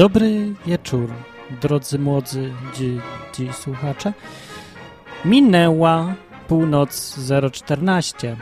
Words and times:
Dobry 0.00 0.54
wieczór, 0.66 1.08
drodzy 1.60 1.98
młodzy 1.98 2.52
dzi, 2.74 3.00
dzi 3.34 3.52
słuchacze. 3.52 4.12
Minęła 5.24 6.14
północ 6.48 7.18
014. 7.52 8.36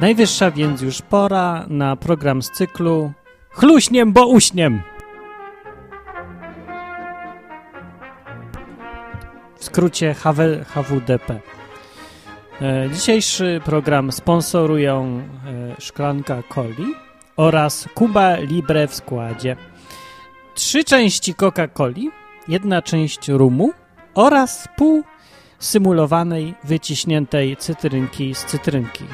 Najwyższa 0.00 0.50
więc 0.50 0.80
już 0.82 1.02
pora 1.02 1.66
na 1.68 1.96
program 1.96 2.42
z 2.42 2.50
cyklu 2.50 3.12
Chluśniem, 3.50 4.12
bo 4.12 4.26
uśniem. 4.26 4.82
W 9.56 9.64
skrócie 9.64 10.14
HW, 10.14 10.64
HWDP. 10.66 11.40
E, 12.62 12.90
Dzisiejszy 12.90 13.60
program 13.64 14.12
sponsorują 14.12 15.22
e, 15.76 15.80
szklanka 15.80 16.42
coli 16.54 16.94
oraz 17.36 17.88
Kuba 17.94 18.36
Libre 18.36 18.88
w 18.88 18.94
składzie. 18.94 19.56
Trzy 20.54 20.84
części 20.84 21.34
Coca-Coli, 21.34 22.10
jedna 22.48 22.82
część 22.82 23.28
rumu 23.28 23.72
oraz 24.14 24.68
pół 24.76 25.04
symulowanej, 25.58 26.54
wyciśniętej 26.64 27.56
cytrynki 27.56 28.34
z 28.34 28.44
cytrynki. 28.44 29.04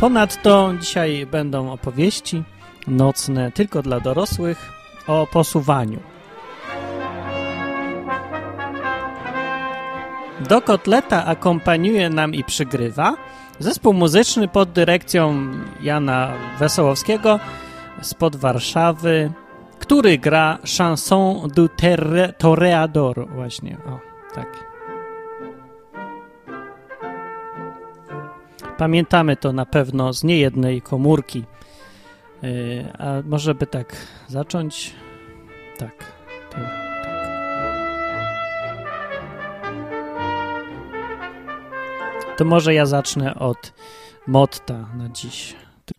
Ponadto 0.00 0.72
dzisiaj 0.80 1.26
będą 1.26 1.72
opowieści 1.72 2.42
nocne 2.86 3.52
tylko 3.52 3.82
dla 3.82 4.00
dorosłych 4.00 4.72
o 5.06 5.26
posuwaniu. 5.26 6.17
Do 10.40 10.62
kotleta 10.62 11.24
akompaniuje 11.24 12.10
nam 12.10 12.34
i 12.34 12.44
przygrywa 12.44 13.14
zespół 13.58 13.92
muzyczny 13.92 14.48
pod 14.48 14.72
dyrekcją 14.72 15.52
Jana 15.80 16.32
Wesołowskiego 16.58 17.40
spod 18.02 18.36
Warszawy, 18.36 19.32
który 19.78 20.18
gra 20.18 20.58
chanson 20.78 21.48
du 21.48 21.66
terre- 21.66 22.32
toreador 22.32 23.28
właśnie. 23.28 23.76
O, 23.86 23.98
tak. 24.34 24.68
Pamiętamy 28.76 29.36
to 29.36 29.52
na 29.52 29.66
pewno 29.66 30.12
z 30.12 30.24
niejednej 30.24 30.82
komórki. 30.82 31.44
Yy, 32.42 32.92
a 32.98 33.22
może 33.24 33.54
by 33.54 33.66
tak 33.66 33.96
zacząć? 34.28 34.94
Tak. 35.78 36.17
To 42.38 42.44
może 42.44 42.74
ja 42.74 42.86
zacznę 42.86 43.34
od 43.34 43.72
motta 44.26 44.74
na 44.74 45.08
dziś. 45.08 45.54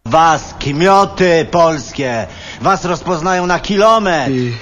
Was, 0.05 0.55
kimioty 0.59 1.47
polskie, 1.51 2.27
was 2.61 2.85
rozpoznają 2.85 3.45
na 3.47 3.59
kilometr. 3.59 4.31
I 4.31 4.57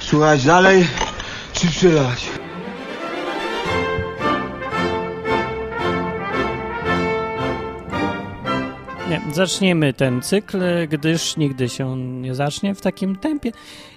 słuchać 0.00 0.44
dalej, 0.44 0.86
czy 1.52 1.68
przylać? 1.68 2.45
Nie, 9.10 9.20
zaczniemy 9.32 9.92
ten 9.92 10.22
cykl, 10.22 10.58
gdyż 10.88 11.36
nigdy 11.36 11.68
się 11.68 11.96
nie 11.96 12.34
zacznie 12.34 12.74
w 12.74 12.80
takim 12.80 13.16
tempie. 13.16 13.52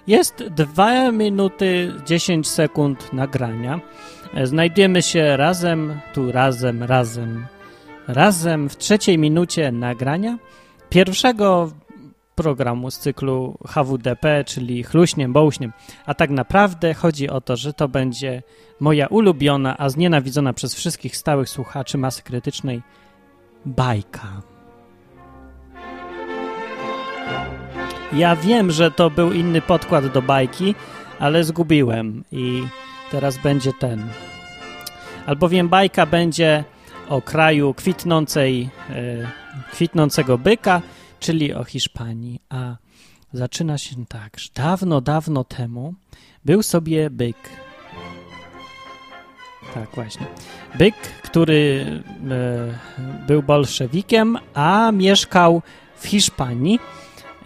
Jest 0.06 0.44
2 0.44 1.12
minuty 1.12 1.92
10 2.06 2.48
sekund 2.48 3.12
nagrania. 3.12 3.80
E, 4.34 4.46
Znajdziemy 4.46 5.02
się 5.02 5.36
razem, 5.36 6.00
tu 6.14 6.32
razem, 6.32 6.82
razem, 6.82 7.46
razem 8.08 8.68
w 8.68 8.76
trzeciej 8.76 9.18
minucie 9.18 9.72
nagrania 9.72 10.38
pierwszego 10.88 11.70
programu 12.34 12.90
z 12.90 12.98
cyklu 12.98 13.58
HWDP, 13.68 14.44
czyli 14.44 14.82
Chluśniem, 14.82 15.32
Bołśniem. 15.32 15.72
A 16.06 16.14
tak 16.14 16.30
naprawdę 16.30 16.94
chodzi 16.94 17.28
o 17.28 17.40
to, 17.40 17.56
że 17.56 17.72
to 17.72 17.88
będzie 17.88 18.42
moja 18.80 19.06
ulubiona, 19.06 19.78
a 19.78 19.88
znienawidzona 19.88 20.52
przez 20.52 20.74
wszystkich 20.74 21.16
stałych 21.16 21.48
słuchaczy 21.48 21.98
masy 21.98 22.22
krytycznej 22.22 22.82
bajka. 23.66 24.49
Ja 28.12 28.36
wiem, 28.36 28.70
że 28.70 28.90
to 28.90 29.10
był 29.10 29.32
inny 29.32 29.62
podkład 29.62 30.06
do 30.06 30.22
bajki, 30.22 30.74
ale 31.18 31.44
zgubiłem 31.44 32.24
i 32.32 32.62
teraz 33.10 33.38
będzie 33.38 33.72
ten. 33.72 34.08
Albowiem 35.26 35.68
bajka 35.68 36.06
będzie 36.06 36.64
o 37.08 37.22
kraju 37.22 37.74
kwitnącej, 37.74 38.70
e, 38.90 39.30
kwitnącego 39.72 40.38
byka, 40.38 40.82
czyli 41.20 41.54
o 41.54 41.64
Hiszpanii. 41.64 42.40
A 42.48 42.76
zaczyna 43.32 43.78
się 43.78 44.06
tak, 44.06 44.38
że 44.38 44.48
dawno, 44.54 45.00
dawno 45.00 45.44
temu 45.44 45.94
był 46.44 46.62
sobie 46.62 47.10
byk. 47.10 47.36
Tak, 49.74 49.88
właśnie. 49.94 50.26
Byk, 50.78 50.94
który 51.22 51.86
e, 52.30 53.26
był 53.26 53.42
bolszewikiem, 53.42 54.38
a 54.54 54.92
mieszkał 54.92 55.62
w 55.96 56.06
Hiszpanii. 56.06 56.80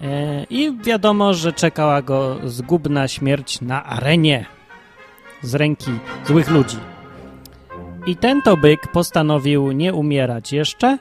E, 0.02 0.44
I 0.50 0.76
wiadomo, 0.84 1.34
że 1.34 1.52
czekała 1.52 2.02
go 2.02 2.36
zgubna 2.44 3.08
śmierć 3.08 3.60
na 3.60 3.84
arenie 3.84 4.46
z 5.42 5.54
ręki 5.54 5.90
złych 6.26 6.50
ludzi. 6.50 6.76
I 8.06 8.16
ten 8.16 8.42
to 8.42 8.56
byk 8.56 8.88
postanowił 8.92 9.72
nie 9.72 9.94
umierać 9.94 10.52
jeszcze, 10.52 10.98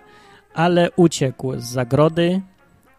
ale 0.54 0.92
uciekł 0.96 1.54
z 1.58 1.64
zagrody 1.64 2.42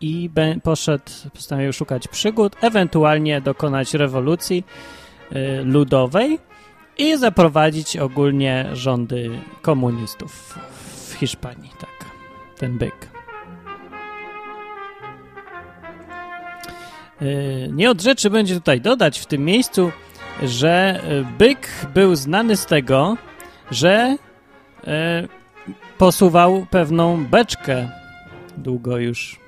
i 0.01 0.31
poszedł, 0.63 1.13
postanowił 1.35 1.73
szukać 1.73 2.09
przygód, 2.09 2.57
ewentualnie 2.61 3.41
dokonać 3.41 3.95
rewolucji 3.95 4.65
y, 5.33 5.65
ludowej 5.65 6.39
i 6.99 7.17
zaprowadzić 7.17 7.97
ogólnie 7.97 8.67
rządy 8.73 9.31
komunistów 9.63 10.59
w 11.09 11.15
Hiszpanii. 11.15 11.71
Tak, 11.81 12.11
ten 12.59 12.79
byk. 12.79 13.14
Nie 17.73 17.91
od 17.91 18.03
rzeczy 18.03 18.31
będzie 18.31 18.55
tutaj 18.55 18.81
dodać 18.81 19.19
w 19.19 19.27
tym 19.27 19.45
miejscu, 19.45 19.93
że 20.43 21.01
y, 21.11 21.25
byk 21.39 21.87
był 21.95 22.17
znany 22.17 22.57
z 22.57 22.67
tego, 22.67 23.17
że 23.71 24.17
y, 24.85 24.89
posuwał 25.99 26.67
pewną 26.71 27.25
beczkę 27.25 27.89
długo 28.57 28.99
już. 28.99 29.41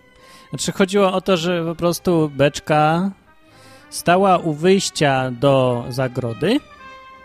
Znaczy 0.50 0.72
chodziło 0.72 1.12
o 1.12 1.20
to, 1.20 1.36
że 1.36 1.64
po 1.64 1.74
prostu 1.74 2.30
beczka 2.34 3.10
stała 3.90 4.38
u 4.38 4.52
wyjścia 4.52 5.30
do 5.30 5.84
zagrody, 5.88 6.60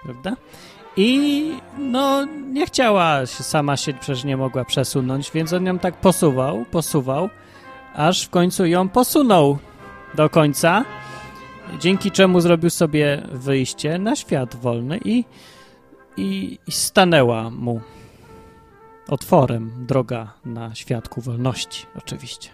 prawda? 0.04 0.36
I 0.98 1.52
no 1.78 2.26
nie 2.26 2.66
chciała 2.66 3.26
się 3.26 3.44
sama 3.44 3.78
się 3.78 3.94
przecież 3.94 4.24
nie 4.24 4.38
mogła 4.38 4.66
przesunąć, 4.66 5.32
więc 5.34 5.54
on 5.54 5.66
ją 5.66 5.80
tak 5.80 5.96
posuwał, 5.96 6.66
posuwał, 6.72 7.30
aż 7.96 8.26
w 8.26 8.30
końcu 8.30 8.66
ją 8.66 8.90
posunął 8.90 9.60
do 10.16 10.30
końca, 10.30 10.86
dzięki 11.80 12.12
czemu 12.12 12.42
zrobił 12.42 12.70
sobie 12.70 13.22
wyjście 13.32 14.00
na 14.00 14.16
świat 14.16 14.56
wolny 14.56 15.00
i, 15.06 15.26
i, 16.18 16.60
i 16.68 16.72
stanęła 16.72 17.50
mu 17.50 17.82
otworem 19.08 19.86
droga 19.88 20.34
na 20.46 20.76
świat 20.76 21.10
ku 21.10 21.22
wolności, 21.22 21.86
oczywiście. 21.98 22.50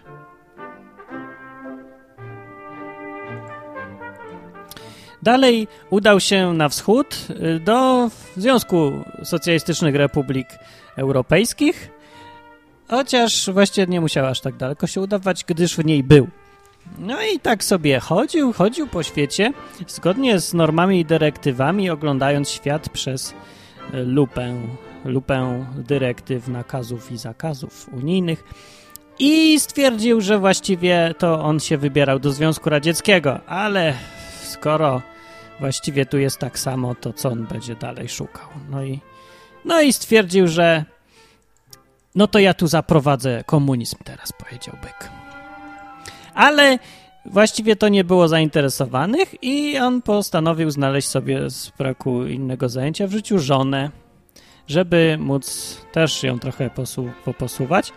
Dalej 5.22 5.68
udał 5.90 6.20
się 6.20 6.52
na 6.52 6.68
wschód 6.68 7.26
y, 7.30 7.60
do 7.60 8.10
Związku 8.36 8.92
Socjalistycznych 9.24 9.94
Republik 9.94 10.46
Europejskich, 10.96 11.90
chociaż 12.88 13.50
właściwie 13.50 13.86
nie 13.86 14.00
musiał 14.00 14.26
aż 14.26 14.40
tak 14.40 14.56
daleko 14.56 14.86
się 14.86 15.00
udawać, 15.00 15.44
gdyż 15.44 15.76
w 15.76 15.84
niej 15.84 16.02
był. 16.02 16.28
No 16.98 17.22
i 17.22 17.40
tak 17.40 17.64
sobie 17.64 18.00
chodził, 18.00 18.52
chodził 18.52 18.86
po 18.86 19.02
świecie, 19.02 19.52
zgodnie 19.86 20.40
z 20.40 20.54
normami 20.54 21.00
i 21.00 21.04
dyrektywami, 21.04 21.90
oglądając 21.90 22.50
świat 22.50 22.88
przez 22.88 23.34
e, 23.92 24.02
lupę, 24.02 24.54
lupę 25.04 25.66
dyrektyw, 25.76 26.48
nakazów 26.48 27.12
i 27.12 27.18
zakazów 27.18 27.88
unijnych. 27.92 28.44
I 29.18 29.60
stwierdził, 29.60 30.20
że 30.20 30.38
właściwie 30.38 31.14
to 31.18 31.40
on 31.44 31.60
się 31.60 31.78
wybierał 31.78 32.18
do 32.18 32.32
Związku 32.32 32.70
Radzieckiego, 32.70 33.40
ale 33.46 33.94
skoro 34.42 35.02
właściwie 35.60 36.06
tu 36.06 36.18
jest 36.18 36.38
tak 36.38 36.58
samo, 36.58 36.94
to 36.94 37.12
co 37.12 37.28
on 37.28 37.46
będzie 37.46 37.76
dalej 37.76 38.08
szukał? 38.08 38.48
No 38.70 38.82
i, 38.82 39.00
no 39.64 39.80
i 39.80 39.92
stwierdził, 39.92 40.48
że 40.48 40.84
no 42.14 42.26
to 42.26 42.38
ja 42.38 42.54
tu 42.54 42.66
zaprowadzę 42.66 43.44
komunizm 43.46 43.96
teraz, 44.04 44.32
powiedział 44.32 44.76
Byk 44.82 45.17
ale 46.38 46.78
właściwie 47.24 47.76
to 47.76 47.88
nie 47.88 48.04
było 48.04 48.28
zainteresowanych 48.28 49.34
i 49.42 49.78
on 49.78 50.02
postanowił 50.02 50.70
znaleźć 50.70 51.08
sobie 51.08 51.50
z 51.50 51.70
braku 51.70 52.26
innego 52.26 52.68
zajęcia 52.68 53.06
w 53.06 53.12
życiu 53.12 53.38
żonę. 53.38 53.90
żeby 54.68 55.16
móc 55.20 55.76
też 55.92 56.22
ją 56.22 56.38
trochę 56.38 56.70
posu 56.70 57.10
poposuwać. 57.24 57.92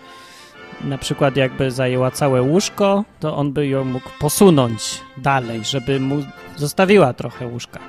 Na 0.83 0.97
przykład 0.97 1.35
jakby 1.35 1.71
zajęła 1.71 2.11
całe 2.11 2.41
łóżko, 2.41 3.05
to 3.19 3.35
on 3.37 3.53
by 3.53 3.67
ją 3.67 3.85
mógł 3.85 4.09
posunąć 4.19 5.01
dalej, 5.17 5.63
żeby 5.63 5.99
mu 5.99 6.15
zostawiła 6.55 7.13
trochę 7.13 7.47
łóżka. 7.47 7.79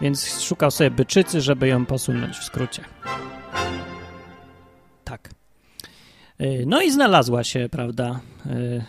Więc 0.00 0.42
szukał 0.42 0.70
sobie 0.70 0.90
byczycy, 0.90 1.40
żeby 1.40 1.68
ją 1.68 1.86
posunąć 1.86 2.36
w 2.36 2.44
skrócie. 2.44 2.84
Tak. 5.04 5.30
Y, 6.40 6.64
No 6.66 6.82
i 6.82 6.90
znalazła 6.90 7.44
się, 7.44 7.68
prawda, 7.70 8.20
y, 8.46 8.50
y, 8.50 8.82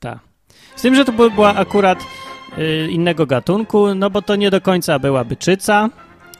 ta. 0.00 0.29
Z 0.76 0.82
tym, 0.82 0.94
że 0.94 1.04
to 1.04 1.12
by- 1.12 1.30
była 1.30 1.54
akurat 1.54 1.98
y, 2.58 2.88
innego 2.90 3.26
gatunku, 3.26 3.94
no 3.94 4.10
bo 4.10 4.22
to 4.22 4.36
nie 4.36 4.50
do 4.50 4.60
końca 4.60 4.98
była 4.98 5.24
byczyca, 5.24 5.88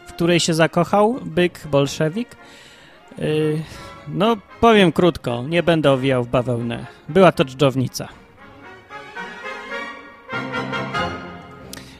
w 0.06 0.12
której 0.12 0.40
się 0.40 0.54
zakochał 0.54 1.18
byk 1.24 1.60
bolszewik. 1.70 2.36
Y, 3.18 3.62
No, 4.08 4.36
powiem 4.60 4.92
krótko, 4.92 5.42
nie 5.48 5.62
będę 5.62 5.92
owijał 5.92 6.24
w 6.24 6.28
bawełnę. 6.28 6.86
Była 7.08 7.32
to 7.32 7.44
dżdżownica. 7.44 8.08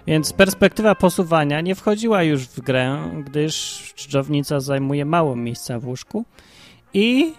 Więc 0.06 0.32
perspektywa 0.32 0.94
posuwania 0.94 1.60
nie 1.60 1.74
wchodziła 1.74 2.22
już 2.22 2.42
w 2.46 2.60
grę, 2.60 2.98
gdyż 3.26 3.82
dżdżownica 3.96 4.60
zajmuje 4.60 5.04
mało 5.04 5.36
miejsca 5.36 5.78
w 5.78 5.86
łóżku 5.86 6.24
i 6.94 7.32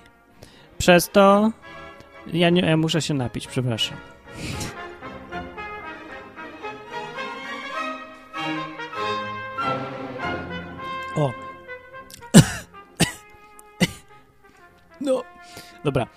przez 0.78 1.10
to 1.10 1.52
ja, 2.34 2.50
nie, 2.50 2.62
ja 2.62 2.78
muszę 2.78 3.02
się 3.02 3.14
napić, 3.14 3.48
przepraszam. 3.48 3.98
O. 11.22 11.32
No. 15.02 15.24
Dobra. 15.84 16.08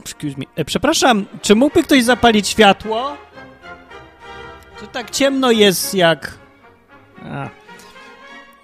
Excuse 0.00 0.36
me. 0.38 0.44
E, 0.56 0.64
Przepraszam, 0.64 1.26
czy 1.42 1.54
mógłby 1.54 1.82
ktoś 1.82 2.04
zapalić 2.04 2.48
światło? 2.48 3.16
To 4.80 4.86
tak 4.86 5.10
ciemno 5.10 5.50
jest 5.50 5.94
jak... 5.94 6.38
A. 7.24 7.48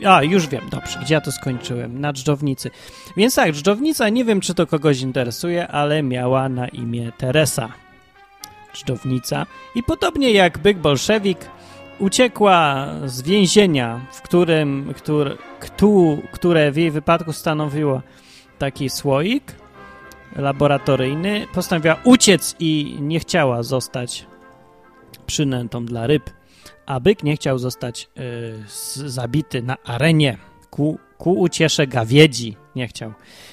A, 0.07 0.23
już 0.23 0.47
wiem, 0.47 0.69
dobrze, 0.71 0.99
gdzie 0.99 1.15
ja 1.15 1.21
to 1.21 1.33
skończyłem? 1.33 2.01
Na 2.01 2.13
dżdżownicy. 2.13 2.71
Więc 3.17 3.35
tak, 3.35 3.53
dżdżownica, 3.53 4.09
nie 4.09 4.25
wiem, 4.25 4.41
czy 4.41 4.55
to 4.55 4.67
kogoś 4.67 5.01
interesuje, 5.01 5.69
ale 5.69 6.03
miała 6.03 6.49
na 6.49 6.69
imię 6.69 7.13
Teresa. 7.19 7.69
Dżdżownica. 8.75 9.47
I 9.75 9.83
podobnie 9.83 10.33
jak 10.33 10.59
byk 10.59 10.79
bolszewik, 10.79 11.39
uciekła 11.99 12.87
z 13.05 13.23
więzienia, 13.23 14.07
w 14.13 14.23
którym, 14.23 14.93
które, 14.97 15.37
ktu, 15.61 16.23
które 16.33 16.73
w 16.73 16.77
jej 16.77 16.91
wypadku 16.91 17.33
stanowiło 17.33 18.03
taki 18.59 18.91
słoik 18.91 19.55
laboratoryjny, 20.37 21.47
postanowiła 21.55 21.97
uciec 22.05 22.57
i 22.59 22.97
nie 23.01 23.21
chciała 23.21 23.63
zostać 23.63 24.27
przynętą 25.27 25.87
dla 25.87 26.07
ryb, 26.07 26.31
a 26.87 27.01
byk 27.01 27.23
nie 27.23 27.37
chciał 27.37 27.59
zostać 27.59 28.03
y, 28.19 28.69
z- 28.69 28.97
zabity 28.97 29.63
na 29.63 29.77
arenie 29.85 30.39
ku, 30.71 30.99
ku 31.19 31.33
uciesze 31.41 31.87
gawiedzi. 31.87 32.57
Nie 32.77 32.89
chciał. 32.89 33.13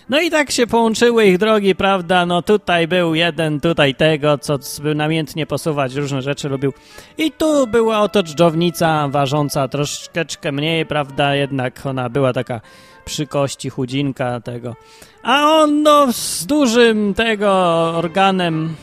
No 0.09 0.21
i 0.21 0.29
tak 0.29 0.51
się 0.51 0.67
połączyły 0.67 1.25
ich 1.25 1.37
drogi, 1.37 1.75
prawda? 1.75 2.25
No 2.25 2.41
tutaj 2.41 2.87
był 2.87 3.15
jeden, 3.15 3.59
tutaj 3.59 3.95
tego, 3.95 4.37
co 4.37 4.59
był 4.81 4.95
namiętnie 4.95 5.45
posuwać 5.45 5.95
różne 5.95 6.21
rzeczy 6.21 6.49
lubił. 6.49 6.73
I 7.17 7.31
tu 7.31 7.67
była 7.67 7.99
oto 7.99 8.23
dżdżownica 8.23 9.07
ważąca 9.07 9.67
troszeczkę 9.67 10.51
mniej, 10.51 10.85
prawda? 10.85 11.35
Jednak 11.35 11.85
ona 11.85 12.09
była 12.09 12.33
taka 12.33 12.61
przy 13.05 13.27
kości, 13.27 13.69
chudzinka 13.69 14.39
tego. 14.39 14.75
A 15.23 15.41
on 15.41 15.83
no 15.83 16.13
z 16.13 16.45
dużym 16.45 17.13
tego 17.13 17.51
organem 17.95 18.75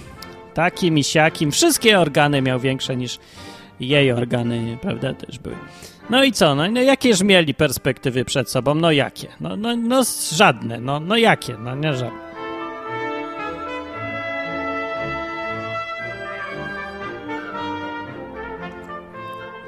takim 0.55 0.99
i 0.99 1.05
siakim. 1.05 1.53
Wszystkie 1.53 2.01
organy 2.01 2.43
miał 2.43 2.61
większe 2.61 2.97
niż 2.97 3.19
jej 3.81 4.13
organy, 4.13 4.79
prawda, 4.83 5.15
też 5.15 5.39
były. 5.39 5.57
No 6.11 6.25
i 6.25 6.33
co? 6.33 6.55
No, 6.55 6.71
no 6.71 6.81
jakież 6.81 7.23
mieli 7.23 7.55
perspektywy 7.55 8.25
przed 8.25 8.51
sobą? 8.51 8.75
No 8.75 8.93
jakie? 8.93 9.29
No, 9.41 9.57
no, 9.57 9.77
no 9.77 10.03
żadne. 10.33 10.81
No, 10.81 11.01
no 11.01 11.17
jakie? 11.17 11.57
No 11.59 11.75
nie 11.75 11.95
żadne. 11.95 12.31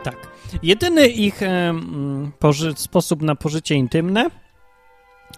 Tak. 0.02 0.16
Jedyny 0.62 1.08
ich 1.08 1.40
sposób 2.76 3.22
na 3.22 3.34
pożycie 3.34 3.74
intymne, 3.74 4.30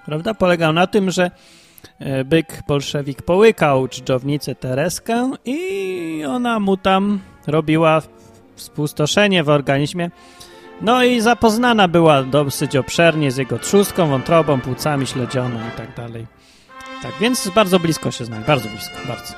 prawda, 0.06 0.34
polegał 0.34 0.72
na 0.72 0.86
tym, 0.86 1.10
że 1.10 1.30
e, 1.98 2.24
byk 2.24 2.62
bolszewik 2.68 3.22
połykał 3.22 3.88
dżdżownicę 3.88 4.54
Tereskę 4.54 5.30
i 5.44 6.24
ona 6.28 6.60
mu 6.60 6.76
tam 6.76 7.20
robiła 7.46 8.02
spustoszenie 8.56 9.44
w 9.44 9.48
organizmie. 9.48 10.10
No 10.81 11.05
i 11.05 11.21
zapoznana 11.21 11.88
była 11.88 12.23
dosyć 12.23 12.76
obszernie 12.76 13.31
z 13.31 13.37
jego 13.37 13.59
trzustką, 13.59 14.09
wątrobą, 14.09 14.61
płucami, 14.61 15.06
śledzioną 15.06 15.59
i 15.69 15.76
tak 15.76 15.97
dalej. 15.97 16.26
Tak, 17.03 17.12
więc 17.21 17.49
bardzo 17.55 17.79
blisko 17.79 18.11
się 18.11 18.25
znali, 18.25 18.44
bardzo 18.44 18.69
blisko, 18.69 18.94
bardzo. 19.09 19.35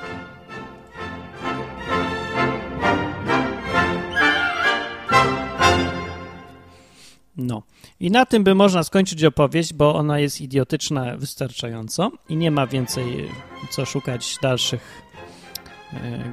No. 7.37 7.63
I 8.01 8.11
na 8.11 8.27
tym 8.27 8.45
by 8.45 8.55
można 8.55 8.83
skończyć 8.83 9.25
opowieść, 9.25 9.73
bo 9.75 9.95
ona 9.95 10.19
jest 10.19 10.41
idiotyczna 10.41 11.17
wystarczająco 11.17 12.11
i 12.29 12.37
nie 12.37 12.51
ma 12.51 12.67
więcej 12.67 13.29
co 13.71 13.85
szukać 13.85 14.37
dalszych 14.43 15.06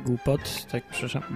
głupot, 0.05 0.65
tak 0.71 0.83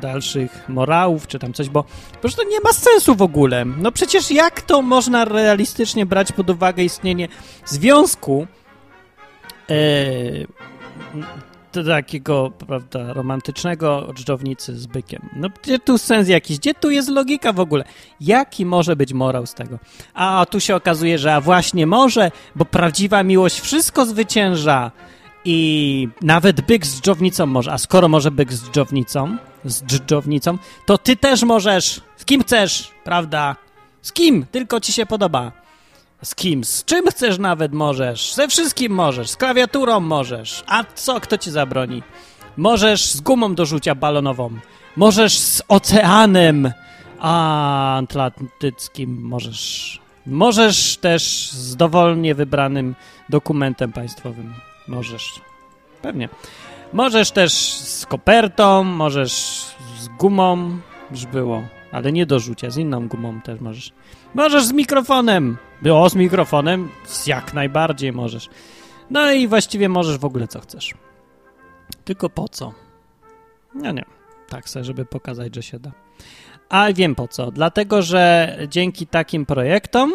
dalszych 0.02 0.70
morałów 0.70 1.28
czy 1.28 1.40
tam 1.40 1.54
coś, 1.54 1.70
bo 1.70 1.84
po 1.84 2.20
prostu 2.22 2.44
nie 2.50 2.60
ma 2.60 2.74
sensu 2.74 3.16
w 3.16 3.22
ogóle. 3.22 3.66
No 3.66 3.92
przecież 3.92 4.32
jak 4.32 4.62
to 4.62 4.82
można 4.82 5.26
realistycznie 5.26 6.06
brać 6.06 6.32
pod 6.32 6.50
uwagę 6.50 6.84
istnienie 6.84 7.28
związku 7.66 8.48
e, 9.70 9.76
takiego, 11.84 12.52
prawda, 12.68 13.14
romantycznego 13.14 14.14
dżdżownicy 14.14 14.78
z 14.78 14.88
bykiem. 14.88 15.30
No 15.36 15.50
gdzie 15.64 15.80
tu 15.80 15.98
sens 15.98 16.28
jakiś? 16.28 16.60
Gdzie 16.60 16.74
tu 16.74 16.90
jest 16.90 17.10
logika 17.10 17.54
w 17.54 17.60
ogóle? 17.60 17.84
Jaki 18.22 18.66
może 18.66 18.96
być 18.96 19.14
morał 19.14 19.46
z 19.46 19.54
tego? 19.54 19.80
A 20.14 20.46
tu 20.50 20.60
się 20.60 20.76
okazuje, 20.76 21.18
że 21.18 21.36
a 21.36 21.42
właśnie 21.42 21.88
może, 21.88 22.32
bo 22.56 22.66
prawdziwa 22.66 23.24
miłość 23.24 23.60
wszystko 23.60 24.06
zwycięża 24.06 24.92
i 25.50 26.10
nawet 26.22 26.62
byk 26.62 26.86
z 26.86 27.02
dżdżownicą 27.02 27.46
może. 27.46 27.72
A 27.72 27.78
skoro 27.78 28.08
może 28.08 28.32
byk 28.32 28.54
z 28.54 28.64
dżdżownicą, 28.64 29.38
z 29.66 29.84
dżdżownicą, 29.84 30.58
to 30.86 30.98
ty 30.98 31.16
też 31.16 31.44
możesz. 31.44 32.02
Z 32.18 32.26
kim 32.26 32.44
chcesz, 32.44 32.92
prawda? 33.04 33.56
Z 34.02 34.12
kim? 34.12 34.46
Tylko 34.52 34.80
ci 34.80 34.94
się 34.94 35.06
podoba. 35.06 35.52
Z 36.24 36.36
kim? 36.36 36.64
Z 36.64 36.86
czym 36.86 37.08
chcesz 37.08 37.38
nawet 37.38 37.74
możesz. 37.74 38.34
Ze 38.34 38.48
wszystkim 38.48 38.92
możesz. 38.92 39.30
Z 39.30 39.36
klawiaturą 39.36 40.00
możesz. 40.00 40.64
A 40.68 40.84
co? 40.96 41.22
Kto 41.22 41.38
ci 41.38 41.52
zabroni? 41.52 42.04
Możesz 42.58 43.06
z 43.06 43.22
gumą 43.22 43.56
do 43.56 43.66
rzucia 43.66 43.96
balonową. 43.96 44.50
Możesz 44.96 45.40
z 45.40 45.62
oceanem 45.68 46.72
atlantyckim. 47.20 49.22
Możesz. 49.22 50.00
Możesz 50.26 50.98
też 50.98 51.52
z 51.52 51.76
dowolnie 51.76 52.36
wybranym 52.36 52.96
dokumentem 53.30 53.92
państwowym. 53.92 54.54
Możesz. 54.88 55.42
Pewnie. 56.02 56.30
Możesz 56.94 57.32
też 57.32 57.54
z 57.74 58.06
kopertą, 58.06 58.84
możesz 58.84 59.66
z 60.00 60.08
gumą. 60.08 60.78
Już 61.12 61.26
było. 61.26 61.64
Ale 61.92 62.12
nie 62.12 62.26
do 62.26 62.40
rzucia, 62.40 62.70
z 62.70 62.78
inną 62.78 63.08
gumą 63.08 63.42
też 63.42 63.62
możesz. 63.62 63.94
Możesz 64.34 64.64
z 64.64 64.72
mikrofonem. 64.72 65.58
Było 65.82 66.10
z 66.10 66.16
mikrofonem? 66.16 66.90
Jak 67.28 67.54
najbardziej 67.54 68.14
możesz. 68.14 68.50
No 69.10 69.32
i 69.32 69.48
właściwie 69.48 69.90
możesz 69.90 70.18
w 70.18 70.26
ogóle 70.26 70.48
co 70.48 70.60
chcesz. 70.60 70.94
Tylko 72.06 72.30
po 72.30 72.48
co? 72.48 72.74
No 73.76 73.92
nie. 73.92 74.06
Tak 74.50 74.70
se, 74.70 74.84
żeby 74.84 75.06
pokazać, 75.06 75.56
że 75.56 75.64
się 75.64 75.80
da. 75.80 75.92
A 76.70 76.94
wiem 76.94 77.16
po 77.16 77.28
co. 77.28 77.52
Dlatego, 77.52 78.02
że 78.02 78.58
dzięki 78.70 79.08
takim 79.08 79.46
projektom, 79.46 80.14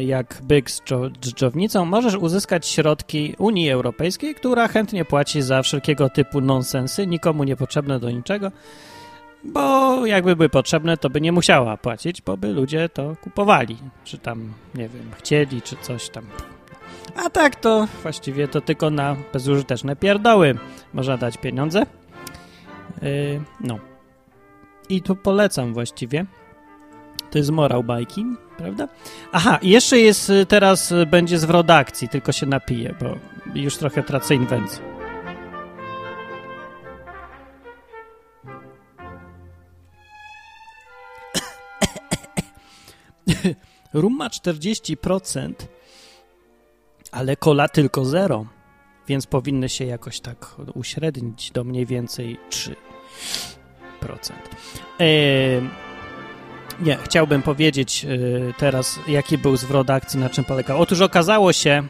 jak 0.00 0.40
Byk 0.42 0.70
z 0.70 0.82
dżo- 0.82 1.10
dżdżownicą, 1.20 1.84
możesz 1.84 2.14
uzyskać 2.14 2.66
środki 2.66 3.34
Unii 3.38 3.70
Europejskiej, 3.70 4.34
która 4.34 4.68
chętnie 4.68 5.04
płaci 5.04 5.42
za 5.42 5.62
wszelkiego 5.62 6.08
typu 6.10 6.40
nonsensy, 6.40 7.06
nikomu 7.06 7.44
niepotrzebne 7.44 8.00
do 8.00 8.10
niczego, 8.10 8.52
bo 9.44 10.06
jakby 10.06 10.36
były 10.36 10.48
potrzebne, 10.48 10.96
to 10.96 11.10
by 11.10 11.20
nie 11.20 11.32
musiała 11.32 11.76
płacić, 11.76 12.22
bo 12.22 12.36
by 12.36 12.48
ludzie 12.48 12.88
to 12.88 13.16
kupowali, 13.22 13.76
czy 14.04 14.18
tam, 14.18 14.52
nie 14.74 14.88
wiem, 14.88 15.10
chcieli, 15.18 15.62
czy 15.62 15.76
coś 15.76 16.08
tam. 16.08 16.24
A 17.16 17.30
tak 17.30 17.56
to 17.56 17.88
właściwie 18.02 18.48
to 18.48 18.60
tylko 18.60 18.90
na 18.90 19.16
bezużyteczne 19.32 19.96
pierdoły 19.96 20.58
można 20.92 21.16
dać 21.16 21.38
pieniądze. 21.38 21.86
Yy, 23.02 23.42
no. 23.60 23.78
I 24.88 25.02
tu 25.02 25.16
polecam 25.16 25.74
właściwie 25.74 26.24
To 27.34 27.38
jest 27.38 27.50
morał 27.50 27.84
bajki, 27.84 28.24
prawda? 28.56 28.88
Aha, 29.32 29.58
jeszcze 29.62 29.98
jest 29.98 30.30
y, 30.30 30.46
teraz, 30.46 30.92
y, 30.92 31.06
będzie 31.06 31.38
zwrot 31.38 31.70
akcji, 31.70 32.08
tylko 32.08 32.32
się 32.32 32.46
napiję, 32.46 32.94
bo 33.00 33.18
już 33.54 33.76
trochę 33.76 34.02
tracę 34.02 34.34
inwencję. 34.34 34.84
Rum 43.92 44.16
ma 44.16 44.28
40%, 44.28 45.52
ale 47.12 47.36
kola 47.36 47.68
tylko 47.68 48.04
0, 48.04 48.46
więc 49.08 49.26
powinny 49.26 49.68
się 49.68 49.84
jakoś 49.84 50.20
tak 50.20 50.54
uśrednić 50.74 51.50
do 51.50 51.64
mniej 51.64 51.86
więcej 51.86 52.38
3%. 52.50 52.74
Eee, 54.98 55.83
nie, 56.80 56.98
chciałbym 57.04 57.42
powiedzieć 57.42 58.04
y, 58.04 58.54
teraz, 58.58 59.00
jaki 59.08 59.38
był 59.38 59.56
zwrot 59.56 59.90
akcji, 59.90 60.20
na 60.20 60.30
czym 60.30 60.44
polegał. 60.44 60.80
Otóż 60.80 61.00
okazało 61.00 61.52
się 61.52 61.82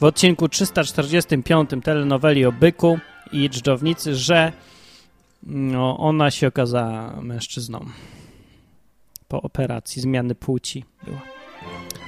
w 0.00 0.04
odcinku 0.04 0.48
345 0.48 1.70
telenoweli 1.84 2.46
o 2.46 2.52
byku 2.52 2.98
i 3.32 3.50
dżdżownicy, 3.50 4.14
że 4.14 4.52
no, 5.42 5.98
ona 5.98 6.30
się 6.30 6.46
okazała 6.46 7.20
mężczyzną 7.20 7.86
po 9.28 9.42
operacji 9.42 10.02
zmiany 10.02 10.34
płci 10.34 10.84
była. 11.04 11.20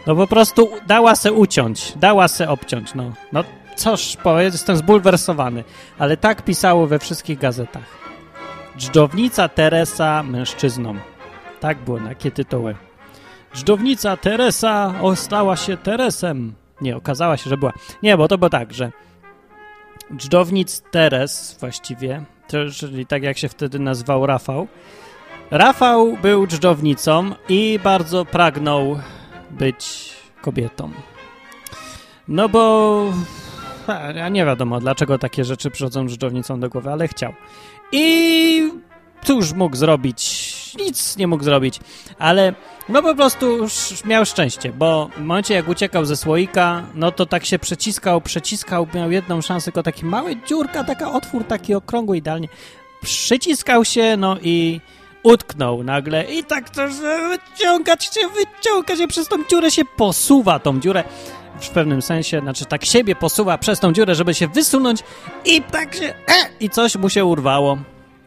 No 0.06 0.16
po 0.16 0.26
prostu 0.26 0.70
dała 0.86 1.16
se 1.16 1.32
uciąć, 1.32 1.92
dała 1.96 2.28
se 2.28 2.48
obciąć, 2.48 2.94
no. 2.94 3.12
No 3.32 3.44
coż 3.76 4.16
powiedz, 4.22 4.54
jestem 4.54 4.76
zbulwersowany, 4.76 5.64
ale 5.98 6.16
tak 6.16 6.44
pisało 6.44 6.86
we 6.86 6.98
wszystkich 6.98 7.38
gazetach. 7.38 8.00
Dżdżownica 8.78 9.48
Teresa 9.48 10.22
mężczyzną. 10.22 10.94
Tak 11.60 11.78
było, 11.78 12.00
takie 12.00 12.30
tytuły. 12.30 12.74
Dżdżownica 13.54 14.16
Teresa 14.16 14.94
ostała 15.02 15.56
się 15.56 15.76
Teresem. 15.76 16.54
Nie, 16.80 16.96
okazała 16.96 17.36
się, 17.36 17.50
że 17.50 17.56
była. 17.56 17.72
Nie, 18.02 18.16
bo 18.16 18.28
to 18.28 18.38
było 18.38 18.50
tak, 18.50 18.72
że 18.72 18.92
dżdżownic 20.16 20.82
Teres 20.90 21.56
właściwie, 21.60 22.24
czyli 22.72 23.06
tak 23.06 23.22
jak 23.22 23.38
się 23.38 23.48
wtedy 23.48 23.78
nazywał 23.78 24.26
Rafał. 24.26 24.68
Rafał 25.50 26.16
był 26.22 26.46
dżdżownicą 26.46 27.30
i 27.48 27.80
bardzo 27.84 28.24
pragnął 28.24 29.00
być 29.50 30.10
kobietą. 30.42 30.90
No 32.28 32.48
bo 32.48 33.04
ja 34.14 34.28
nie 34.28 34.44
wiadomo, 34.44 34.80
dlaczego 34.80 35.18
takie 35.18 35.44
rzeczy 35.44 35.70
przychodzą 35.70 36.06
dżdżownicom 36.06 36.60
do 36.60 36.68
głowy, 36.68 36.90
ale 36.90 37.08
chciał. 37.08 37.32
I 37.92 38.72
cóż 39.24 39.52
mógł 39.52 39.76
zrobić? 39.76 40.49
Nic 40.78 41.16
nie 41.16 41.26
mógł 41.26 41.44
zrobić, 41.44 41.80
ale 42.18 42.54
no 42.88 43.02
po 43.02 43.14
prostu 43.14 43.66
miał 44.04 44.26
szczęście, 44.26 44.72
bo 44.72 45.10
w 45.16 45.20
momencie 45.20 45.54
jak 45.54 45.68
uciekał 45.68 46.04
ze 46.04 46.16
słoika, 46.16 46.82
no 46.94 47.12
to 47.12 47.26
tak 47.26 47.44
się 47.44 47.58
przeciskał, 47.58 48.20
przeciskał, 48.20 48.86
miał 48.94 49.10
jedną 49.10 49.40
szansę, 49.42 49.64
tylko 49.64 49.82
taki 49.82 50.04
mały 50.04 50.36
dziurka, 50.36 50.84
taka 50.84 51.12
otwór, 51.12 51.44
taki 51.44 51.74
okrągły 51.74 52.16
idealnie. 52.16 52.48
Przyciskał 53.02 53.84
się, 53.84 54.16
no 54.16 54.36
i 54.42 54.80
utknął 55.22 55.82
nagle 55.82 56.24
i 56.24 56.44
tak 56.44 56.70
to 56.70 56.82
wyciągać 57.28 58.04
się, 58.04 58.20
wyciąga 58.28 58.96
się 58.96 59.08
przez 59.08 59.28
tą 59.28 59.44
dziurę, 59.44 59.70
się 59.70 59.82
posuwa 59.84 60.58
tą 60.58 60.80
dziurę 60.80 61.04
w 61.60 61.70
pewnym 61.70 62.02
sensie, 62.02 62.40
znaczy 62.40 62.64
tak 62.64 62.84
siebie 62.84 63.16
posuwa 63.16 63.58
przez 63.58 63.80
tą 63.80 63.92
dziurę, 63.92 64.14
żeby 64.14 64.34
się 64.34 64.48
wysunąć 64.48 65.00
i 65.44 65.62
tak 65.62 65.94
się, 65.94 66.06
e, 66.06 66.50
i 66.60 66.70
coś 66.70 66.96
mu 66.96 67.08
się 67.08 67.24
urwało. 67.24 67.78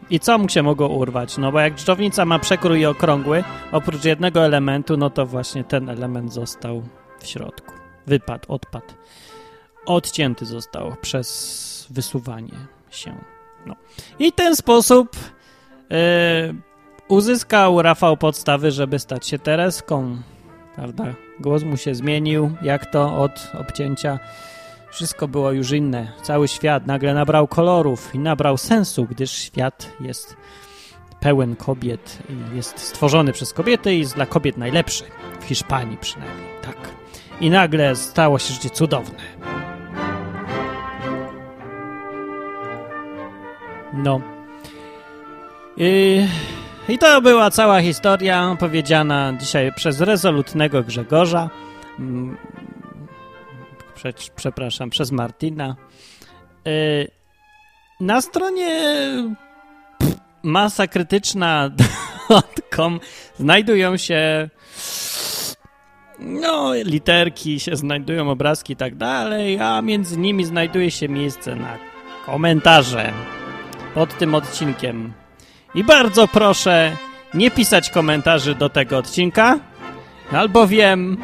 I 0.10 0.19
co 0.19 0.38
mu 0.38 0.50
się 0.50 0.63
mogło 0.63 0.88
urwać? 0.88 1.38
No 1.38 1.51
bo 1.51 1.60
jak 1.60 1.75
dżdżownica 1.75 2.25
ma 2.25 2.39
przekrój 2.39 2.86
okrągły, 2.86 3.43
oprócz 3.72 4.05
jednego 4.05 4.45
elementu, 4.45 4.98
no 4.98 5.10
to 5.10 5.25
właśnie 5.25 5.63
ten 5.63 5.89
element 5.89 6.33
został 6.33 6.83
w 7.19 7.27
środku. 7.27 7.74
Wypadł, 8.07 8.53
odpadł. 8.53 8.93
Odcięty 9.86 10.45
został 10.45 10.95
przez 11.01 11.88
wysuwanie 11.89 12.53
się. 12.89 13.15
No. 13.65 13.75
I 14.19 14.31
ten 14.31 14.55
sposób 14.55 15.15
yy, 15.89 15.98
uzyskał 17.07 17.81
Rafał 17.81 18.17
podstawy, 18.17 18.72
żeby 18.72 19.00
stać 19.00 19.27
się 19.27 19.39
Tereską. 19.39 20.17
Prawda? 20.75 21.05
Głos 21.39 21.63
mu 21.63 21.77
się 21.77 21.95
zmienił, 21.95 22.51
jak 22.62 22.86
to 22.86 23.17
od 23.17 23.51
obcięcia. 23.60 24.19
Wszystko 24.93 25.27
było 25.27 25.51
już 25.51 25.71
inne. 25.71 26.12
Cały 26.21 26.47
świat 26.47 26.88
nagle 26.88 27.13
nabrał 27.13 27.47
kolorów 27.47 28.15
i 28.15 28.19
nabrał 28.19 28.57
sensu, 28.57 29.05
gdyż 29.09 29.31
świat 29.31 29.89
jest 30.00 30.38
pełen 31.19 31.55
kobiet 31.55 32.19
i 32.29 32.55
jest 32.55 32.79
stworzony 32.79 33.31
przez 33.31 33.53
kobiety 33.53 33.93
i 33.93 34.00
jest 34.00 34.15
dla 34.15 34.25
kobiet 34.25 34.57
najlepszy. 34.57 35.03
W 35.39 35.43
Hiszpanii 35.43 35.97
przynajmniej, 35.97 36.47
tak. 36.62 36.75
I 37.41 37.50
nagle 37.50 37.95
stało 37.95 38.39
się 38.39 38.53
życie 38.53 38.69
cudowne. 38.69 39.19
No. 43.93 44.21
I, 45.77 46.25
I 46.89 46.97
to 46.97 47.21
była 47.21 47.51
cała 47.51 47.81
historia 47.81 48.51
opowiedziana 48.51 49.33
dzisiaj 49.39 49.71
przez 49.75 50.01
rezolutnego 50.01 50.83
Grzegorza. 50.83 51.50
Prze, 54.03 54.13
przepraszam, 54.36 54.89
przez 54.89 55.12
Martina. 55.12 55.75
Y, 56.67 57.07
na 58.00 58.22
stronie 58.22 59.00
masakrytyczna.com 60.43 63.00
znajdują 63.39 63.98
się 63.98 64.50
no, 66.19 66.74
literki 66.74 67.60
się 67.60 67.75
znajdują, 67.75 68.29
obrazki 68.29 68.74
i 68.74 68.75
tak 68.75 68.95
dalej, 68.95 69.60
a 69.60 69.81
między 69.81 70.17
nimi 70.17 70.45
znajduje 70.45 70.91
się 70.91 71.10
miejsce 71.10 71.55
na 71.55 71.77
komentarze 72.25 73.13
pod 73.93 74.17
tym 74.17 74.36
odcinkiem. 74.36 75.13
I 75.75 75.83
bardzo 75.83 76.27
proszę 76.27 76.98
nie 77.33 77.51
pisać 77.51 77.89
komentarzy 77.89 78.55
do 78.55 78.69
tego 78.69 78.98
odcinka, 78.98 79.60
albowiem 80.31 81.17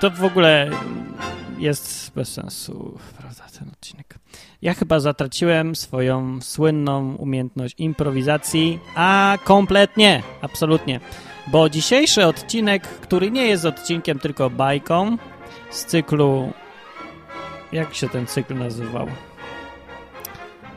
to 0.00 0.10
w 0.10 0.24
ogóle 0.24 0.70
jest 1.58 2.12
bez 2.14 2.32
sensu, 2.32 2.98
prawda, 3.18 3.44
ten 3.58 3.68
odcinek. 3.68 4.18
Ja 4.62 4.74
chyba 4.74 5.00
zatraciłem 5.00 5.76
swoją 5.76 6.40
słynną 6.40 7.14
umiejętność 7.14 7.74
improwizacji, 7.78 8.78
a 8.94 9.38
kompletnie, 9.44 10.22
absolutnie. 10.42 11.00
Bo 11.46 11.68
dzisiejszy 11.68 12.26
odcinek, 12.26 12.82
który 12.82 13.30
nie 13.30 13.46
jest 13.46 13.64
odcinkiem, 13.64 14.18
tylko 14.18 14.50
bajką 14.50 15.16
z 15.70 15.84
cyklu... 15.84 16.52
Jak 17.72 17.94
się 17.94 18.08
ten 18.08 18.26
cykl 18.26 18.54
nazywał? 18.54 19.06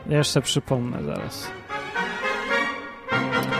Ja 0.08 0.18
jeszcze 0.18 0.42
przypomnę 0.42 1.04
zaraz. 1.04 1.50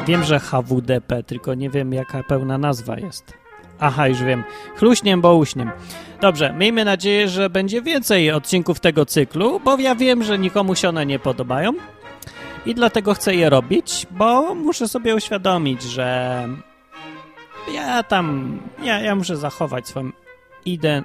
Wiem, 0.06 0.24
że 0.24 0.40
HWDP, 0.40 1.22
tylko 1.22 1.54
nie 1.54 1.70
wiem 1.70 1.92
jaka 1.92 2.22
pełna 2.22 2.58
nazwa 2.58 2.98
jest. 2.98 3.47
Aha, 3.80 4.08
już 4.08 4.22
wiem. 4.22 4.44
Chluśniem, 4.76 5.20
bo 5.20 5.36
uśniem. 5.36 5.70
Dobrze, 6.20 6.52
miejmy 6.52 6.84
nadzieję, 6.84 7.28
że 7.28 7.50
będzie 7.50 7.82
więcej 7.82 8.30
odcinków 8.30 8.80
tego 8.80 9.06
cyklu, 9.06 9.60
bo 9.60 9.76
ja 9.76 9.94
wiem, 9.94 10.24
że 10.24 10.38
nikomu 10.38 10.74
się 10.74 10.88
one 10.88 11.06
nie 11.06 11.18
podobają 11.18 11.72
i 12.66 12.74
dlatego 12.74 13.14
chcę 13.14 13.34
je 13.34 13.50
robić, 13.50 14.06
bo 14.10 14.54
muszę 14.54 14.88
sobie 14.88 15.14
uświadomić, 15.14 15.82
że 15.82 16.48
ja 17.72 18.02
tam, 18.02 18.58
ja, 18.82 19.00
ja 19.00 19.14
muszę 19.14 19.36
zachować 19.36 19.88
swoją 19.88 20.10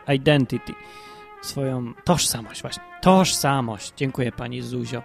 identity, 0.07 0.73
swoją 1.41 1.93
tożsamość 2.03 2.61
właśnie. 2.61 2.83
Tożsamość. 3.01 3.93
Dziękuję 3.97 4.31
pani 4.31 4.61
Zuzio 4.61 5.03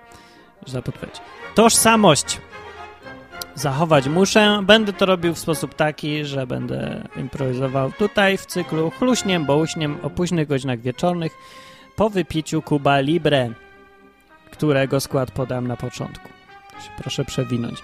za 0.66 0.82
podpowiedź. 0.82 1.20
Tożsamość 1.54 2.40
zachować 3.58 4.08
muszę. 4.08 4.60
Będę 4.62 4.92
to 4.92 5.06
robił 5.06 5.34
w 5.34 5.38
sposób 5.38 5.74
taki, 5.74 6.24
że 6.24 6.46
będę 6.46 7.08
improwizował 7.16 7.92
tutaj 7.92 8.38
w 8.38 8.46
cyklu 8.46 8.90
chluśniem, 8.90 9.44
bołuśniem 9.44 9.98
o 10.02 10.10
późnych 10.10 10.48
godzinach 10.48 10.80
wieczornych 10.80 11.32
po 11.96 12.10
wypiciu 12.10 12.62
Kuba 12.62 13.00
Libre, 13.00 13.50
którego 14.50 15.00
skład 15.00 15.30
podam 15.30 15.66
na 15.66 15.76
początku. 15.76 16.28
Proszę 16.98 17.24
przewinąć. 17.24 17.78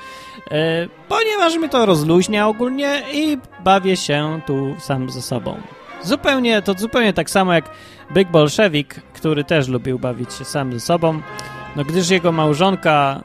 E, 0.50 0.88
ponieważ 1.08 1.56
mi 1.56 1.68
to 1.68 1.86
rozluźnia 1.86 2.48
ogólnie 2.48 3.02
i 3.12 3.38
bawię 3.64 3.96
się 3.96 4.40
tu 4.46 4.76
sam 4.78 5.10
ze 5.10 5.22
sobą. 5.22 5.60
Zupełnie, 6.02 6.62
to 6.62 6.74
zupełnie 6.74 7.12
tak 7.12 7.30
samo 7.30 7.54
jak 7.54 7.64
Big 8.12 8.30
Bolszewik, 8.30 8.94
który 8.94 9.44
też 9.44 9.68
lubił 9.68 9.98
bawić 9.98 10.34
się 10.34 10.44
sam 10.44 10.72
ze 10.72 10.80
sobą, 10.80 11.20
no 11.76 11.84
gdyż 11.84 12.10
jego 12.10 12.32
małżonka 12.32 13.24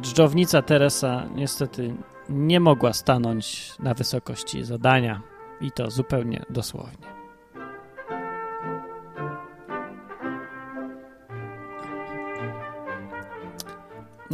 dżdżownica 0.00 0.62
Teresa 0.62 1.26
niestety 1.34 1.94
nie 2.28 2.60
mogła 2.60 2.92
stanąć 2.92 3.72
na 3.78 3.94
wysokości 3.94 4.64
zadania 4.64 5.22
i 5.60 5.72
to 5.72 5.90
zupełnie 5.90 6.44
dosłownie. 6.50 7.06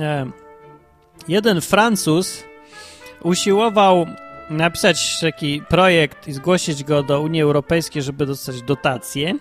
E, 0.01 0.31
jeden 1.29 1.61
Francuz 1.61 2.45
usiłował 3.23 4.07
napisać 4.51 5.21
taki 5.21 5.63
projekt 5.69 6.29
i 6.29 6.33
zgłosić 6.33 6.85
go 6.85 7.03
do 7.03 7.21
Unii 7.21 7.43
Europejskiej, 7.43 8.03
żeby 8.03 8.27
dostać 8.27 8.63
dotację, 8.63 9.35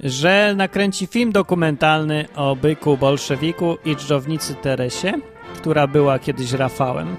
że 0.00 0.54
nakręci 0.56 1.06
film 1.06 1.32
dokumentalny 1.32 2.28
o 2.36 2.56
byku 2.56 2.96
bolszewiku 2.96 3.78
i 3.84 3.96
dżdżownicy 3.96 4.54
Teresie, 4.54 5.12
która 5.56 5.86
była 5.86 6.18
kiedyś 6.18 6.52
Rafałem. 6.52 7.16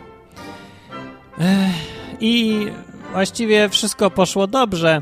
I 2.19 2.65
właściwie 3.11 3.69
wszystko 3.69 4.11
poszło 4.11 4.47
dobrze, 4.47 5.01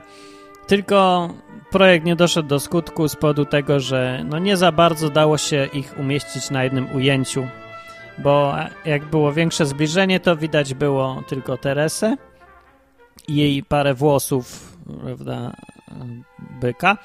tylko 0.68 1.30
projekt 1.72 2.06
nie 2.06 2.16
doszedł 2.16 2.48
do 2.48 2.60
skutku 2.60 3.08
z 3.08 3.16
powodu 3.16 3.46
tego, 3.46 3.80
że 3.80 4.24
no 4.30 4.40
nie 4.40 4.58
za 4.58 4.72
bardzo 4.72 5.10
dało 5.10 5.38
się 5.38 5.68
ich 5.74 5.96
umieścić 6.00 6.50
na 6.50 6.64
jednym 6.64 6.96
ujęciu, 6.96 7.48
bo 8.18 8.56
jak 8.86 9.06
było 9.06 9.34
większe 9.34 9.66
zbliżenie, 9.66 10.20
to 10.20 10.36
widać 10.36 10.74
było 10.74 11.24
tylko 11.28 11.58
Teresę 11.58 12.18
i 13.28 13.36
jej 13.36 13.64
parę 13.64 13.94
włosów, 13.94 14.78
prawda, 15.04 15.54
byka, 16.62 16.98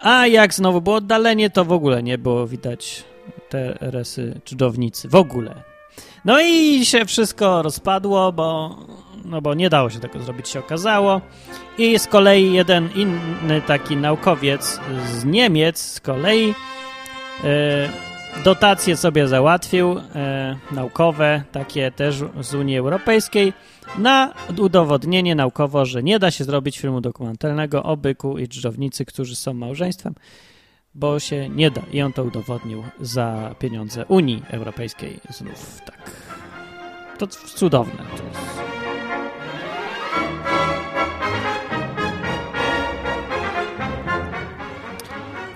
a 0.00 0.26
jak 0.26 0.54
znowu 0.54 0.80
było 0.80 0.96
oddalenie, 0.96 1.50
to 1.50 1.64
w 1.64 1.72
ogóle 1.72 2.02
nie 2.02 2.18
było 2.18 2.46
widać 2.46 3.04
Teresy 3.48 4.40
czudownicy, 4.44 5.08
w 5.08 5.14
ogóle. 5.14 5.62
No 6.24 6.40
i 6.40 6.86
się 6.86 7.04
wszystko 7.04 7.62
rozpadło, 7.62 8.32
bo, 8.32 8.78
no 9.24 9.42
bo 9.42 9.54
nie 9.54 9.70
dało 9.70 9.90
się 9.90 10.00
tego 10.00 10.20
zrobić, 10.20 10.48
się 10.48 10.60
okazało. 10.60 11.20
I 11.78 11.98
z 11.98 12.06
kolei 12.06 12.52
jeden 12.52 12.88
inny 12.94 13.62
taki 13.66 13.96
naukowiec 13.96 14.80
z 15.12 15.24
Niemiec 15.24 15.78
z 15.78 16.00
kolei 16.00 16.54
e, 17.44 18.09
dotacje 18.44 18.96
sobie 18.96 19.28
załatwił, 19.28 19.98
e, 20.14 20.56
naukowe, 20.72 21.42
takie 21.52 21.90
też 21.90 22.24
z 22.40 22.54
Unii 22.54 22.78
Europejskiej, 22.78 23.52
na 23.98 24.34
udowodnienie 24.58 25.34
naukowo, 25.34 25.84
że 25.84 26.02
nie 26.02 26.18
da 26.18 26.30
się 26.30 26.44
zrobić 26.44 26.78
filmu 26.78 27.00
dokumentalnego 27.00 27.82
o 27.82 27.96
byku 27.96 28.38
i 28.38 28.48
dżdżownicy, 28.48 29.04
którzy 29.04 29.36
są 29.36 29.54
małżeństwem, 29.54 30.14
bo 30.94 31.20
się 31.20 31.48
nie 31.48 31.70
da. 31.70 31.82
I 31.92 32.02
on 32.02 32.12
to 32.12 32.24
udowodnił 32.24 32.84
za 33.00 33.54
pieniądze 33.58 34.04
Unii 34.06 34.42
Europejskiej 34.50 35.20
znów. 35.30 35.80
Tak. 35.86 36.10
To 37.18 37.26
cudowne. 37.26 38.04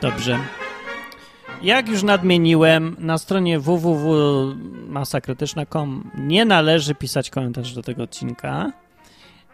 Dobrze. 0.00 0.63
Jak 1.64 1.88
już 1.88 2.02
nadmieniłem, 2.02 2.96
na 2.98 3.18
stronie 3.18 3.60
www.masakrytyczna.com 3.60 6.10
nie 6.18 6.44
należy 6.44 6.94
pisać 6.94 7.30
komentarzy 7.30 7.74
do 7.74 7.82
tego 7.82 8.02
odcinka. 8.02 8.72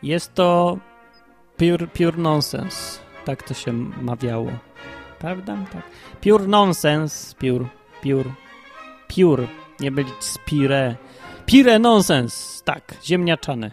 Jest 0.03 0.35
to 0.35 0.79
pure, 1.57 1.87
pure 1.87 2.17
nonsense. 2.17 2.99
Tak 3.25 3.43
to 3.43 3.55
się 3.55 3.73
mawiało. 4.03 4.51
Prawda? 5.19 5.57
Tak. 5.73 5.83
Pure 6.21 6.47
nonsense. 6.47 7.35
Pure, 7.35 7.67
pure, 8.03 8.33
pure. 9.15 9.47
Nie 9.81 9.91
bylić 9.91 10.25
spire. 10.25 10.97
Pire 11.47 11.79
nonsense. 11.79 12.65
Tak, 12.65 12.95
ziemniaczane. 13.05 13.71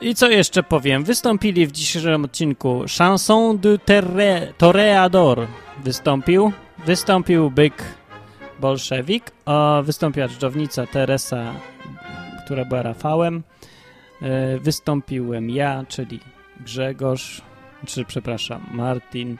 I 0.00 0.14
co 0.14 0.30
jeszcze 0.30 0.62
powiem? 0.62 1.04
Wystąpili 1.04 1.66
w 1.66 1.72
dzisiejszym 1.72 2.24
odcinku 2.24 2.84
Chanson 2.98 3.58
du 3.58 3.78
terre, 3.78 4.52
Toreador 4.58 5.46
wystąpił. 5.84 6.52
Wystąpił 6.86 7.50
byk 7.50 7.84
bolszewik, 8.60 9.30
a 9.44 9.82
wystąpiła 9.84 10.28
dżdżownica 10.28 10.86
Teresa, 10.86 11.54
która 12.44 12.64
była 12.64 12.82
Rafałem. 12.82 13.42
E, 14.22 14.58
wystąpiłem 14.58 15.50
ja, 15.50 15.84
czyli 15.88 16.20
Grzegorz, 16.60 17.42
czy 17.86 18.04
przepraszam, 18.04 18.66
Martin. 18.72 19.36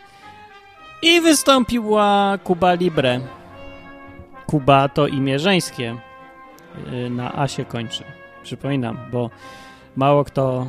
I 1.03 1.21
wystąpiła 1.21 2.39
Kuba 2.45 2.75
Libre. 2.75 3.21
Kuba 4.47 4.89
to 4.89 5.07
imię 5.07 5.39
żeńskie. 5.39 5.97
E, 6.87 7.11
na 7.11 7.35
A 7.35 7.49
się 7.49 7.65
kończy. 7.65 8.05
Przypominam, 8.43 8.99
bo 9.13 9.31
mało 9.97 10.25
kto 10.25 10.67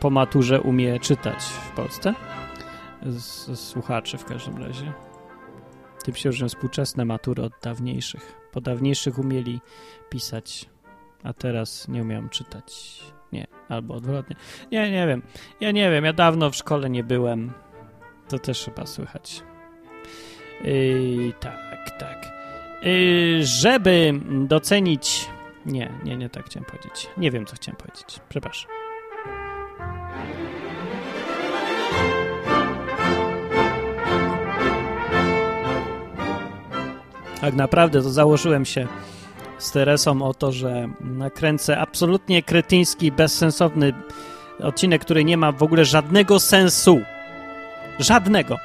po 0.00 0.10
maturze 0.10 0.60
umie 0.60 1.00
czytać 1.00 1.42
w 1.44 1.70
Polsce. 1.70 2.14
Z, 3.02 3.46
z 3.46 3.60
słuchaczy 3.60 4.18
w 4.18 4.24
każdym 4.24 4.56
razie. 4.56 4.92
Tym 6.04 6.14
się 6.14 6.28
różnią 6.28 6.48
współczesne 6.48 7.04
matury 7.04 7.42
od 7.42 7.52
dawniejszych. 7.62 8.36
Po 8.52 8.60
dawniejszych 8.60 9.18
umieli 9.18 9.60
pisać, 10.08 10.68
a 11.22 11.32
teraz 11.32 11.88
nie 11.88 12.02
umiem 12.02 12.28
czytać. 12.28 13.00
Nie, 13.32 13.46
albo 13.68 13.94
odwrotnie. 13.94 14.36
Nie, 14.72 14.90
nie 14.90 15.06
wiem. 15.06 15.22
Ja 15.60 15.70
nie 15.70 15.90
wiem, 15.90 16.04
ja 16.04 16.12
dawno 16.12 16.50
w 16.50 16.56
szkole 16.56 16.90
nie 16.90 17.04
byłem. 17.04 17.52
To 18.28 18.38
też 18.38 18.64
chyba 18.64 18.86
słychać. 18.86 19.42
Yy, 20.64 21.32
tak, 21.40 21.90
tak. 21.98 22.32
Yy, 22.82 23.44
żeby 23.44 24.12
docenić 24.30 25.28
nie, 25.66 25.92
nie, 26.04 26.16
nie 26.16 26.30
tak 26.30 26.46
chciałem 26.46 26.64
powiedzieć. 26.64 27.08
Nie 27.16 27.30
wiem, 27.30 27.46
co 27.46 27.56
chciałem 27.56 27.76
powiedzieć. 27.76 28.20
Przepraszam. 28.28 28.70
Tak 37.40 37.54
naprawdę 37.54 38.02
to 38.02 38.10
założyłem 38.10 38.64
się 38.64 38.86
z 39.58 39.70
Teresą 39.70 40.22
o 40.22 40.34
to, 40.34 40.52
że 40.52 40.88
nakręcę 41.00 41.78
absolutnie 41.78 42.42
kretyński, 42.42 43.12
bezsensowny 43.12 43.92
odcinek, 44.62 45.02
który 45.02 45.24
nie 45.24 45.36
ma 45.36 45.52
w 45.52 45.62
ogóle 45.62 45.84
żadnego 45.84 46.40
sensu. 46.40 47.00
Żadnego. 47.98 48.58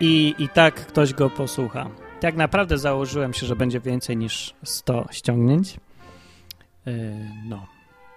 I, 0.00 0.34
i 0.38 0.48
tak 0.48 0.74
ktoś 0.74 1.14
go 1.14 1.30
posłucha. 1.30 1.86
Tak 2.20 2.36
naprawdę 2.36 2.78
założyłem 2.78 3.34
się, 3.34 3.46
że 3.46 3.56
będzie 3.56 3.80
więcej 3.80 4.16
niż 4.16 4.54
100 4.64 5.06
ściągnięć. 5.10 5.76
Yy, 6.86 7.14
no, 7.44 7.66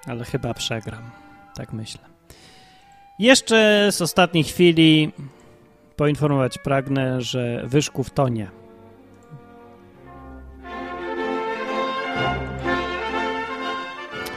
ale 0.06 0.26
chyba 0.26 0.54
przegram. 0.54 1.12
Tak 1.56 1.74
myślę. 1.74 2.02
Jeszcze 3.20 3.88
z 3.92 4.02
ostatniej 4.02 4.44
chwili 4.44 5.12
poinformować 5.96 6.58
pragnę, 6.58 7.22
że 7.22 7.64
Wyszków 7.66 8.10
tonie. 8.10 8.48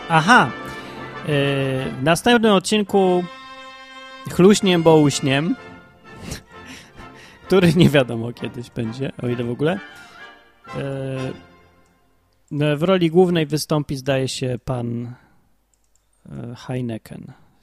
Aha, 0.08 0.50
yy, 1.20 1.24
w 1.28 2.02
następnym 2.02 2.52
odcinku 2.52 3.24
chluśniem, 4.30 4.82
bo 4.82 4.96
uśniem, 4.96 5.56
który 7.46 7.74
nie 7.74 7.88
wiadomo 7.88 8.32
kiedyś 8.32 8.70
będzie, 8.70 9.12
o 9.22 9.28
ile 9.28 9.44
w 9.44 9.50
ogóle, 9.50 9.78
yy, 10.76 10.80
w 12.50 12.82
roli 12.82 13.10
głównej 13.10 13.46
wystąpi, 13.46 13.96
zdaje 13.96 14.28
się, 14.28 14.58
pan 14.64 15.14
e, 16.30 16.54
Heineken. 16.56 17.32